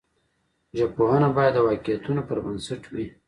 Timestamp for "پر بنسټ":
2.27-2.81